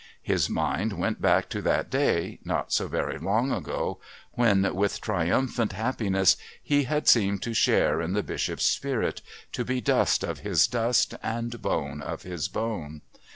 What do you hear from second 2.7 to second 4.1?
so very long ago,